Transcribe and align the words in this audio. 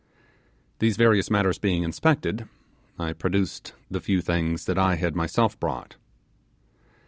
These 0.79 0.97
various 0.97 1.29
matters, 1.29 1.59
being 1.59 1.83
inspected, 1.83 2.47
I 2.97 3.13
produced 3.13 3.73
the 3.91 4.01
few 4.01 4.19
things 4.19 4.67
which 4.67 4.75
I 4.75 4.95
had 4.95 5.15
myself 5.15 5.59
brought. 5.59 5.95